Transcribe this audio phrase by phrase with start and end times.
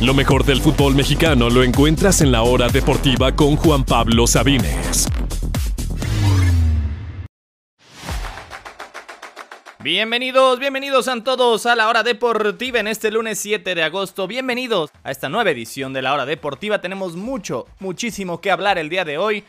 [0.00, 5.08] Lo mejor del fútbol mexicano lo encuentras en la hora deportiva con Juan Pablo Sabines.
[9.80, 14.28] Bienvenidos, bienvenidos a todos a la hora deportiva en este lunes 7 de agosto.
[14.28, 16.80] Bienvenidos a esta nueva edición de la hora deportiva.
[16.80, 19.42] Tenemos mucho, muchísimo que hablar el día de hoy.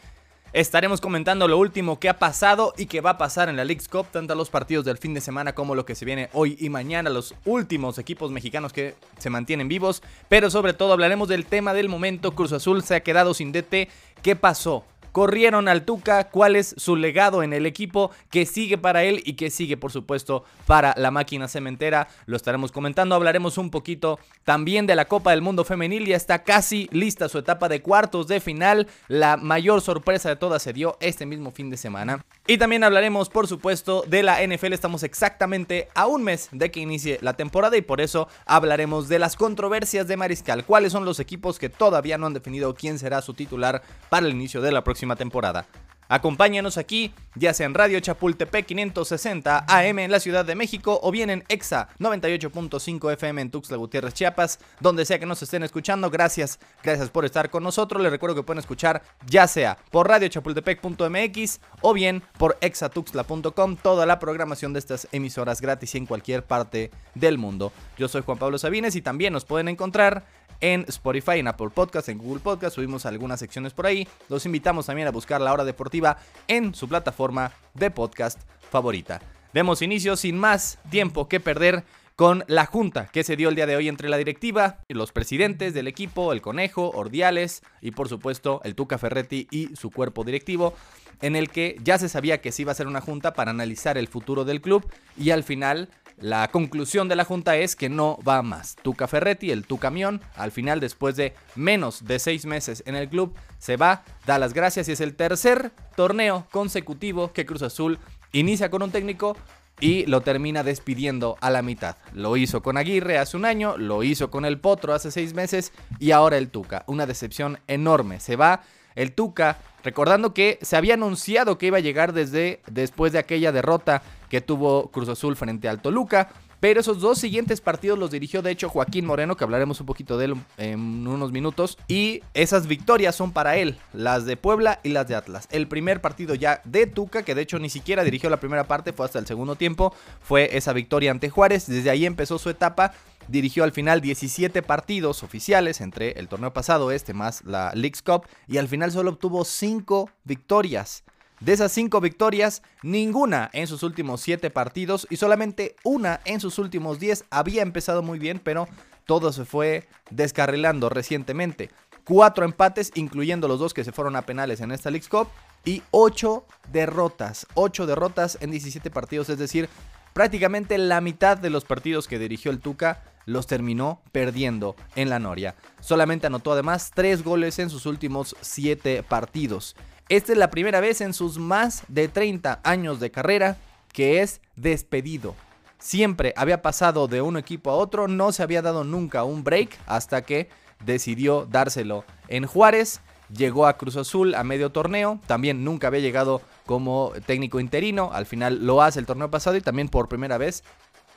[0.52, 3.88] Estaremos comentando lo último que ha pasado y que va a pasar en la League's
[3.88, 6.70] Cup, tanto los partidos del fin de semana como lo que se viene hoy y
[6.70, 11.76] mañana, los últimos equipos mexicanos que se mantienen vivos, pero sobre todo hablaremos del tema
[11.76, 13.90] del momento, Cruz Azul se ha quedado sin DT,
[14.24, 14.84] ¿qué pasó?
[15.12, 19.34] Corrieron al Tuca, cuál es su legado en el equipo, que sigue para él y
[19.34, 22.08] que sigue, por supuesto, para la máquina cementera.
[22.26, 26.06] Lo estaremos comentando, hablaremos un poquito también de la Copa del Mundo Femenil.
[26.06, 28.88] Ya está casi lista su etapa de cuartos de final.
[29.08, 32.26] La mayor sorpresa de todas se dio este mismo fin de semana.
[32.50, 34.74] Y también hablaremos, por supuesto, de la NFL.
[34.74, 39.20] Estamos exactamente a un mes de que inicie la temporada y por eso hablaremos de
[39.20, 40.66] las controversias de Mariscal.
[40.66, 44.34] ¿Cuáles son los equipos que todavía no han definido quién será su titular para el
[44.34, 45.68] inicio de la próxima temporada.
[46.12, 51.12] Acompáñanos aquí, ya sea en Radio Chapultepec 560 AM en la Ciudad de México o
[51.12, 56.10] bien en EXA 98.5 FM en Tuxtla Gutiérrez, Chiapas, donde sea que nos estén escuchando.
[56.10, 58.02] Gracias, gracias por estar con nosotros.
[58.02, 64.18] Les recuerdo que pueden escuchar ya sea por radiochapultepec.mx o bien por exatuxtla.com toda la
[64.18, 67.72] programación de estas emisoras gratis en cualquier parte del mundo.
[68.00, 70.26] Yo soy Juan Pablo Sabines y también nos pueden encontrar
[70.62, 72.76] en Spotify, en Apple Podcast, en Google Podcast.
[72.76, 74.08] Subimos algunas secciones por ahí.
[74.30, 79.22] Los invitamos también a buscar La Hora Deportiva en su plataforma de podcast favorita.
[79.54, 81.84] Demos inicio sin más tiempo que perder
[82.20, 85.74] con la junta que se dio el día de hoy entre la directiva, los presidentes
[85.74, 90.74] del equipo, el Conejo, Ordiales y por supuesto el Tuca Ferretti y su cuerpo directivo,
[91.22, 93.98] en el que ya se sabía que se iba a ser una junta para analizar
[93.98, 94.86] el futuro del club
[95.18, 95.88] y al final
[96.22, 98.76] la conclusión de la junta es que no va más.
[98.82, 103.10] Tuca Ferretti, el tu camión, al final después de menos de seis meses en el
[103.10, 108.00] club, se va, da las gracias y es el tercer torneo consecutivo que Cruz Azul
[108.32, 109.36] inicia con un técnico
[109.80, 111.96] y lo termina despidiendo a la mitad.
[112.14, 115.72] Lo hizo con Aguirre hace un año, lo hizo con el Potro hace seis meses
[116.00, 116.84] y ahora el Tuca.
[116.88, 118.20] Una decepción enorme.
[118.20, 118.62] Se va
[119.00, 123.54] el Tuca, recordando que se había anunciado que iba a llegar desde después de aquella
[123.54, 126.30] derrota que tuvo Cruz Azul frente al Toluca.
[126.60, 130.18] Pero esos dos siguientes partidos los dirigió de hecho Joaquín Moreno, que hablaremos un poquito
[130.18, 131.78] de él en unos minutos.
[131.88, 135.48] Y esas victorias son para él, las de Puebla y las de Atlas.
[135.52, 138.92] El primer partido ya de Tuca, que de hecho ni siquiera dirigió la primera parte,
[138.92, 141.66] fue hasta el segundo tiempo, fue esa victoria ante Juárez.
[141.68, 142.92] Desde ahí empezó su etapa
[143.30, 148.26] dirigió al final 17 partidos oficiales entre el torneo pasado, este más la League's Cup,
[148.48, 151.04] y al final solo obtuvo 5 victorias.
[151.40, 156.60] De esas 5 victorias, ninguna en sus últimos 7 partidos y solamente una en sus
[156.60, 158.68] últimos 10 había empezado muy bien, pero
[159.06, 161.70] todo se fue descarrilando recientemente.
[162.04, 165.28] 4 empates, incluyendo los dos que se fueron a penales en esta League's Cup,
[165.64, 167.46] y 8 derrotas.
[167.54, 169.70] 8 derrotas en 17 partidos, es decir,
[170.14, 175.20] prácticamente la mitad de los partidos que dirigió el Tuca los terminó perdiendo en la
[175.20, 175.56] Noria.
[175.80, 179.76] Solamente anotó además 3 goles en sus últimos 7 partidos.
[180.10, 183.58] Esta es la primera vez en sus más de 30 años de carrera
[183.94, 185.36] que es despedido.
[185.78, 189.78] Siempre había pasado de un equipo a otro, no se había dado nunca un break
[189.86, 190.50] hasta que
[190.84, 193.02] decidió dárselo en Juárez.
[193.32, 198.26] Llegó a Cruz Azul a medio torneo, también nunca había llegado como técnico interino, al
[198.26, 200.64] final lo hace el torneo pasado y también por primera vez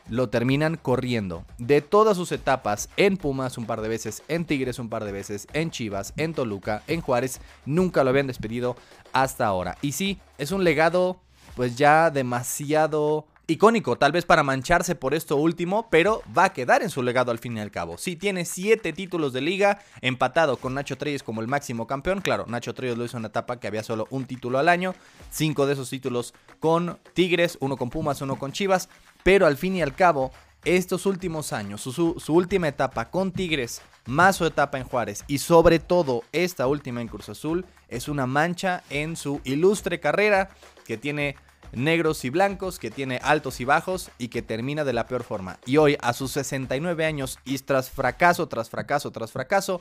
[0.09, 1.45] lo terminan corriendo.
[1.59, 5.13] De todas sus etapas, en Pumas un par de veces, en Tigres un par de
[5.13, 8.77] veces, en Chivas, en Toluca, en Juárez, nunca lo habían despedido
[9.13, 9.77] hasta ahora.
[9.83, 11.21] Y sí, es un legado
[11.55, 16.83] pues ya demasiado icónico, tal vez para mancharse por esto último, pero va a quedar
[16.83, 17.99] en su legado al fin y al cabo.
[17.99, 22.21] Sí, tiene siete títulos de liga, empatado con Nacho Treyes como el máximo campeón.
[22.21, 24.95] Claro, Nacho Treyes lo hizo en una etapa que había solo un título al año,
[25.31, 28.89] cinco de esos títulos con Tigres, uno con Pumas, uno con Chivas.
[29.23, 30.33] Pero al fin y al cabo,
[30.65, 35.79] estos últimos años, su, última etapa con Tigres, más su etapa en Juárez y sobre
[35.79, 40.51] todo esta última en Cruz Azul, es una mancha en su ilustre carrera
[40.87, 41.37] que tiene
[41.73, 45.59] negros y blancos, que tiene altos y bajos y que termina de la peor forma.
[45.67, 49.81] Y hoy, a sus 69 años y tras fracaso, tras fracaso, tras fracaso,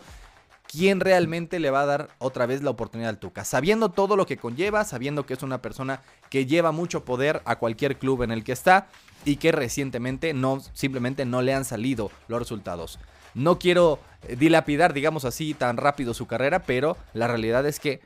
[0.71, 3.43] ¿quién realmente le va a dar otra vez la oportunidad al Tuca?
[3.43, 7.57] Sabiendo todo lo que conlleva, sabiendo que es una persona que lleva mucho poder a
[7.57, 8.87] cualquier club en el que está
[9.25, 12.99] y que recientemente no simplemente no le han salido los resultados.
[13.33, 17.99] No quiero eh, dilapidar, digamos así, tan rápido su carrera, pero la realidad es que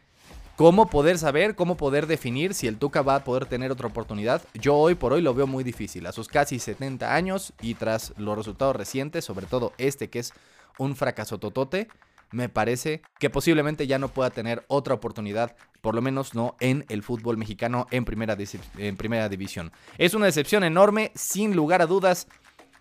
[0.56, 4.42] ¿Cómo poder saber, cómo poder definir si el Tuca va a poder tener otra oportunidad?
[4.54, 6.06] Yo hoy por hoy lo veo muy difícil.
[6.08, 10.32] A sus casi 70 años y tras los resultados recientes, sobre todo este que es
[10.78, 11.90] un fracaso totote,
[12.36, 16.86] me parece que posiblemente ya no pueda tener otra oportunidad, por lo menos no en
[16.90, 19.72] el fútbol mexicano en primera, división.
[19.98, 22.28] Es una decepción enorme, sin lugar a dudas.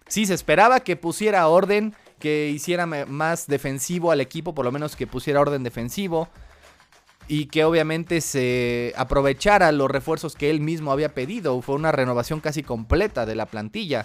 [0.09, 4.97] Sí se esperaba que pusiera orden, que hiciera más defensivo al equipo, por lo menos
[4.97, 6.29] que pusiera orden defensivo
[7.29, 11.63] y que obviamente se aprovechara los refuerzos que él mismo había pedido.
[11.63, 14.05] Fue una renovación casi completa de la plantilla.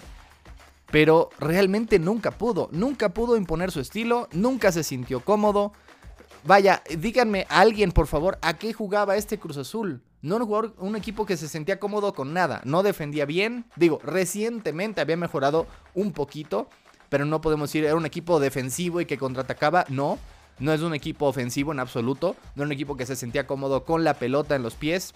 [0.90, 5.72] Pero realmente nunca pudo, nunca pudo imponer su estilo, nunca se sintió cómodo.
[6.44, 10.02] Vaya, díganme alguien, por favor, ¿a qué jugaba este Cruz Azul?
[10.22, 13.64] No un un equipo que se sentía cómodo con nada, no defendía bien.
[13.76, 16.68] Digo, recientemente había mejorado un poquito,
[17.08, 20.18] pero no podemos decir era un equipo defensivo y que contraatacaba, no.
[20.58, 22.36] No es un equipo ofensivo en absoluto.
[22.54, 25.14] No es un equipo que se sentía cómodo con la pelota en los pies.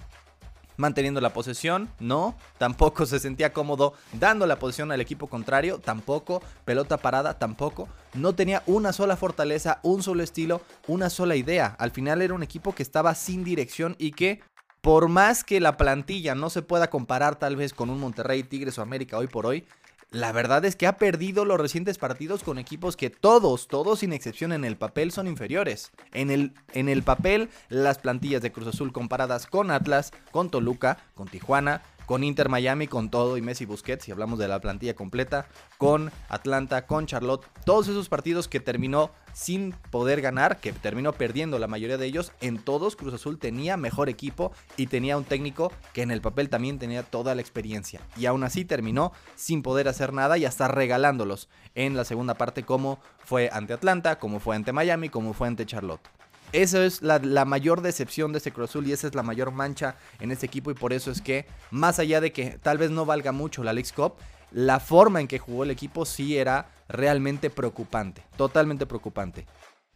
[0.76, 2.36] Manteniendo la posesión, no.
[2.58, 6.42] Tampoco se sentía cómodo dando la posición al equipo contrario, tampoco.
[6.64, 7.88] Pelota parada, tampoco.
[8.14, 11.76] No tenía una sola fortaleza, un solo estilo, una sola idea.
[11.78, 14.40] Al final era un equipo que estaba sin dirección y que
[14.84, 18.78] por más que la plantilla no se pueda comparar tal vez con un Monterrey, Tigres
[18.78, 19.66] o América hoy por hoy,
[20.14, 24.12] la verdad es que ha perdido los recientes partidos con equipos que todos, todos sin
[24.12, 25.90] excepción en el papel son inferiores.
[26.12, 30.99] En el, en el papel, las plantillas de Cruz Azul comparadas con Atlas, con Toluca,
[31.16, 34.94] con Tijuana, con Inter Miami, con todo y Messi Busquets, si hablamos de la plantilla
[34.94, 35.46] completa,
[35.78, 41.58] con Atlanta, con Charlotte, todos esos partidos que terminó sin poder ganar, que terminó perdiendo
[41.58, 45.72] la mayoría de ellos, en todos Cruz Azul tenía mejor equipo y tenía un técnico
[45.92, 48.00] que en el papel también tenía toda la experiencia.
[48.16, 52.62] Y aún así terminó sin poder hacer nada y hasta regalándolos en la segunda parte
[52.62, 56.08] como fue ante Atlanta, como fue ante Miami, como fue ante Charlotte.
[56.54, 59.96] Esa es la, mayor decepción de este Cruz Azul y esa es la mayor mancha
[60.20, 63.04] en este equipo y por eso es que, más allá de que tal vez no
[63.04, 64.14] valga mucho la League Cup,
[64.52, 69.46] la forma en que jugó el equipo sí era realmente preocupante, totalmente preocupante.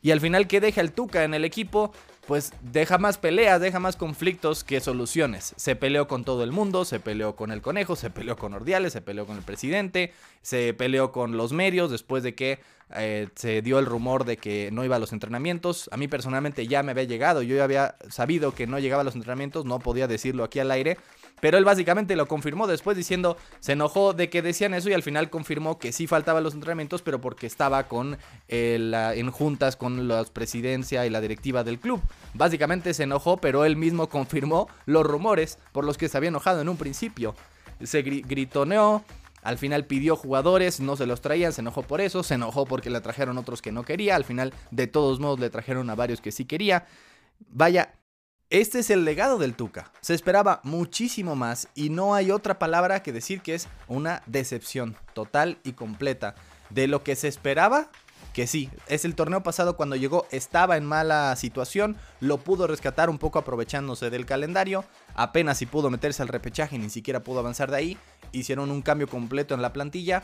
[0.00, 1.92] Y al final, ¿qué deja el Tuca en el equipo?
[2.26, 5.54] Pues deja más peleas, deja más conflictos que soluciones.
[5.56, 8.92] Se peleó con todo el mundo, se peleó con el conejo, se peleó con Ordiales,
[8.92, 10.12] se peleó con el presidente,
[10.42, 12.60] se peleó con los medios después de que
[12.96, 15.88] eh, se dio el rumor de que no iba a los entrenamientos.
[15.92, 19.04] A mí personalmente ya me había llegado, yo ya había sabido que no llegaba a
[19.04, 20.98] los entrenamientos, no podía decirlo aquí al aire,
[21.40, 25.02] pero él básicamente lo confirmó después diciendo, se enojó de que decían eso y al
[25.02, 28.18] final confirmó que sí faltaban los entrenamientos, pero porque estaba con
[28.48, 32.00] en juntas con la presidencia y la directiva del club.
[32.34, 36.60] Básicamente se enojó, pero él mismo confirmó los rumores por los que se había enojado
[36.60, 37.34] en un principio.
[37.82, 39.04] Se gritoneó,
[39.42, 42.90] al final pidió jugadores, no se los traían, se enojó por eso, se enojó porque
[42.90, 46.20] le trajeron otros que no quería, al final de todos modos le trajeron a varios
[46.20, 46.86] que sí quería.
[47.50, 47.94] Vaya,
[48.50, 49.92] este es el legado del Tuca.
[50.00, 54.96] Se esperaba muchísimo más y no hay otra palabra que decir que es una decepción
[55.12, 56.34] total y completa.
[56.70, 57.90] De lo que se esperaba,
[58.32, 63.10] que sí, es el torneo pasado cuando llegó, estaba en mala situación, lo pudo rescatar
[63.10, 64.84] un poco aprovechándose del calendario,
[65.14, 67.98] apenas si pudo meterse al repechaje, ni siquiera pudo avanzar de ahí,
[68.32, 70.22] hicieron un cambio completo en la plantilla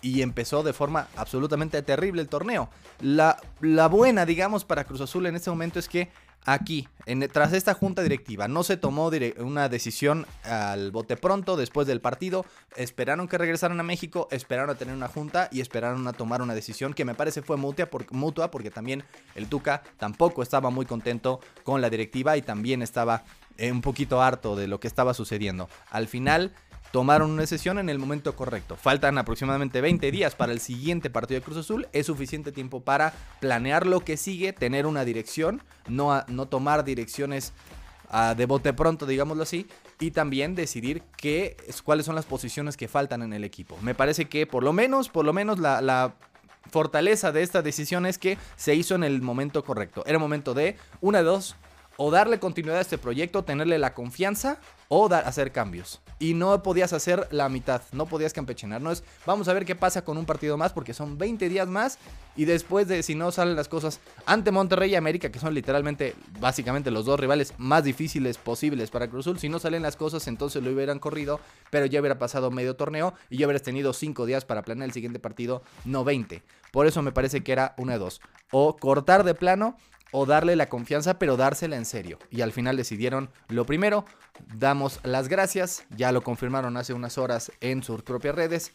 [0.00, 2.70] y empezó de forma absolutamente terrible el torneo.
[3.00, 6.10] La, la buena, digamos, para Cruz Azul en este momento es que
[6.50, 6.88] Aquí,
[7.30, 12.46] tras esta junta directiva, no se tomó una decisión al bote pronto después del partido.
[12.74, 16.54] Esperaron que regresaran a México, esperaron a tener una junta y esperaron a tomar una
[16.54, 19.04] decisión que me parece fue mutua, mutua porque también
[19.34, 23.24] el Tuca tampoco estaba muy contento con la directiva y también estaba
[23.58, 25.68] eh, un poquito harto de lo que estaba sucediendo.
[25.90, 26.54] Al final
[26.92, 28.76] tomaron una decisión en el momento correcto.
[28.76, 31.86] Faltan aproximadamente 20 días para el siguiente partido de Cruz Azul.
[31.92, 37.52] Es suficiente tiempo para planear lo que sigue, tener una dirección, no, no tomar direcciones
[38.10, 39.66] ah, de bote pronto, digámoslo así,
[40.00, 43.76] y también decidir qué, cuáles son las posiciones que faltan en el equipo.
[43.82, 46.14] Me parece que por lo menos, por lo menos la,
[46.70, 50.04] fortaleza de esta decisión es que se hizo en el momento correcto.
[50.04, 51.56] Era momento de una de dos,
[52.00, 56.00] o darle continuidad a este proyecto, tenerle la confianza o dar, hacer cambios.
[56.20, 58.80] Y no podías hacer la mitad, no podías campechanar.
[58.80, 61.66] No es, vamos a ver qué pasa con un partido más, porque son 20 días
[61.66, 61.98] más.
[62.36, 66.14] Y después de, si no salen las cosas ante Monterrey y América, que son literalmente,
[66.38, 70.62] básicamente los dos rivales más difíciles posibles para Cruzul, si no salen las cosas, entonces
[70.62, 71.40] lo hubieran corrido,
[71.70, 74.92] pero ya hubiera pasado medio torneo y ya hubieras tenido 5 días para planear el
[74.92, 76.44] siguiente partido, no 20.
[76.70, 78.20] Por eso me parece que era una de dos.
[78.52, 79.76] O cortar de plano
[80.12, 82.18] o darle la confianza, pero dársela en serio.
[82.30, 84.04] Y al final decidieron lo primero,
[84.54, 88.72] damos las gracias, ya lo confirmaron hace unas horas en sus propias redes.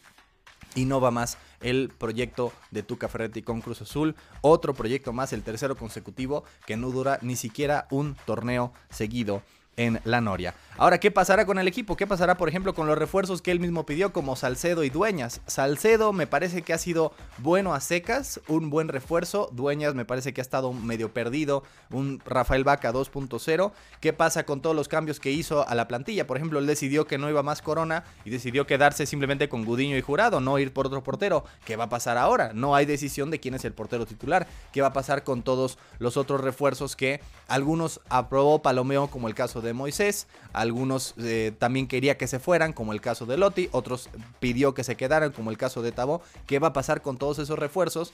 [0.76, 4.16] y no va más el proyecto de Tuca Ferretti con Cruz Azul.
[4.40, 9.42] Otro proyecto más, el tercero consecutivo, que no dura ni siquiera un torneo seguido
[9.76, 10.54] en la Noria.
[10.76, 11.96] Ahora, ¿qué pasará con el equipo?
[11.96, 15.40] ¿Qué pasará, por ejemplo, con los refuerzos que él mismo pidió, como Salcedo y Dueñas?
[15.46, 19.50] Salcedo me parece que ha sido bueno a secas, un buen refuerzo.
[19.52, 23.70] Dueñas me parece que ha estado medio perdido, un Rafael Vaca 2.0.
[24.00, 26.26] ¿Qué pasa con todos los cambios que hizo a la plantilla?
[26.26, 29.96] Por ejemplo, él decidió que no iba más Corona y decidió quedarse simplemente con Gudiño
[29.96, 31.44] y Jurado, no ir por otro portero.
[31.64, 32.52] ¿Qué va a pasar ahora?
[32.52, 34.48] No hay decisión de quién es el portero titular.
[34.72, 39.36] ¿Qué va a pasar con todos los otros refuerzos que algunos aprobó Palomeo, como el
[39.36, 40.26] caso de Moisés?
[40.52, 43.68] Algunos eh, también quería que se fueran, como el caso de Lotti.
[43.72, 46.22] Otros pidió que se quedaran, como el caso de Tabo.
[46.46, 48.12] ¿Qué va a pasar con todos esos refuerzos?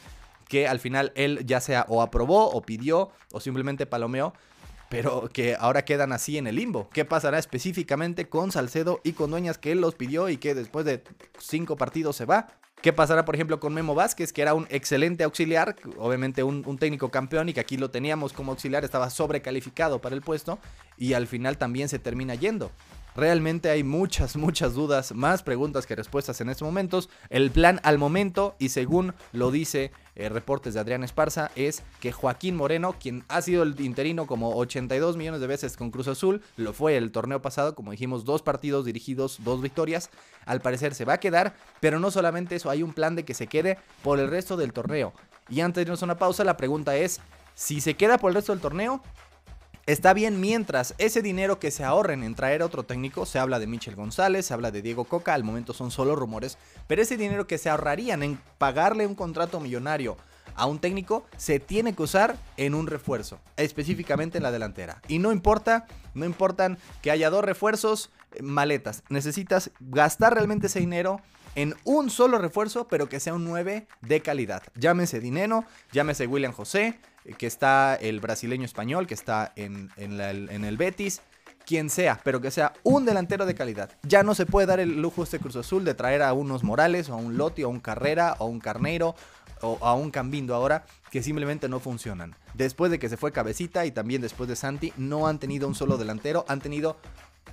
[0.49, 4.33] Que al final él ya sea o aprobó o pidió o simplemente palomeó
[4.91, 6.91] pero que ahora quedan así en el limbo.
[6.93, 10.85] ¿Qué pasará específicamente con Salcedo y con Dueñas que él los pidió y que después
[10.85, 11.05] de
[11.39, 12.49] cinco partidos se va?
[12.83, 16.79] ¿Qué pasará, por ejemplo, con Memo Vázquez, que era un excelente auxiliar, obviamente un, un,
[16.79, 20.59] técnico campeón y que aquí lo teníamos como auxiliar, estaba sobrecalificado para el puesto
[20.97, 22.71] y al final también se termina yendo?
[23.21, 27.11] Realmente hay muchas, muchas dudas, más preguntas que respuestas en estos momentos.
[27.29, 32.13] El plan al momento, y según lo dice eh, reportes de Adrián Esparza, es que
[32.13, 36.41] Joaquín Moreno, quien ha sido el interino como 82 millones de veces con Cruz Azul,
[36.57, 40.09] lo fue el torneo pasado, como dijimos, dos partidos dirigidos, dos victorias,
[40.47, 43.35] al parecer se va a quedar, pero no solamente eso, hay un plan de que
[43.35, 45.13] se quede por el resto del torneo.
[45.51, 47.21] Y antes de irnos a una pausa, la pregunta es,
[47.55, 49.03] si se queda por el resto del torneo,
[49.91, 53.59] Está bien mientras ese dinero que se ahorren en traer a otro técnico, se habla
[53.59, 57.17] de Michel González, se habla de Diego Coca, al momento son solo rumores, pero ese
[57.17, 60.17] dinero que se ahorrarían en pagarle un contrato millonario
[60.55, 65.03] a un técnico se tiene que usar en un refuerzo, específicamente en la delantera.
[65.09, 70.79] Y no importa, no importan que haya dos refuerzos, eh, maletas, necesitas gastar realmente ese
[70.79, 71.21] dinero
[71.55, 74.63] en un solo refuerzo, pero que sea un 9 de calidad.
[74.75, 80.65] Llámese Dinero, llámese William José, eh, que está el brasileño español, que está en, en,
[80.65, 81.21] el Betis,
[81.67, 83.91] quien sea, pero que sea un delantero de calidad.
[84.03, 87.09] Ya no se puede dar el lujo este Cruz Azul de traer a unos Morales,
[87.09, 89.15] o a un Lotti, o a un Carrera, o a un Carneiro,
[89.63, 92.35] o a un Cambindo ahora, que simplemente no funcionan.
[92.55, 95.75] Después de que se fue Cabecita y también después de Santi, no han tenido un
[95.75, 96.97] solo delantero, han tenido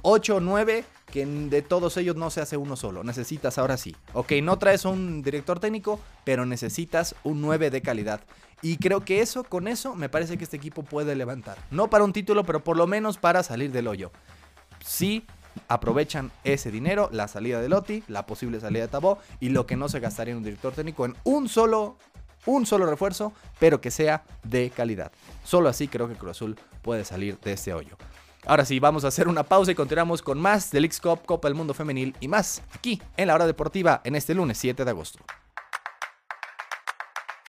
[0.09, 3.03] 8 o 9 que de todos ellos no se hace uno solo.
[3.03, 3.93] Necesitas ahora sí.
[4.13, 8.21] Ok, no traes un director técnico, pero necesitas un 9 de calidad.
[8.61, 11.57] Y creo que eso, con eso, me parece que este equipo puede levantar.
[11.71, 14.11] No para un título, pero por lo menos para salir del hoyo.
[14.79, 15.25] Si
[15.67, 19.75] aprovechan ese dinero, la salida de Lotti, la posible salida de Tabó y lo que
[19.75, 21.97] no se gastaría en un director técnico en un solo
[22.45, 25.11] un solo refuerzo, pero que sea de calidad.
[25.43, 27.97] Solo así creo que Cruz Azul puede salir de este hoyo.
[28.47, 31.55] Ahora sí, vamos a hacer una pausa y continuamos con más del X-Cup, Copa del
[31.55, 35.19] Mundo Femenil y más aquí en la hora deportiva en este lunes 7 de agosto.